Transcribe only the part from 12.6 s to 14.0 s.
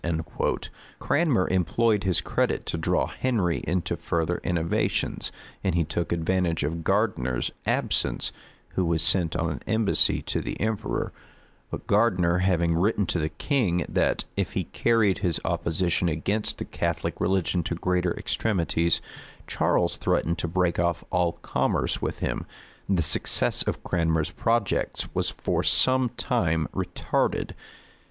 written to the king,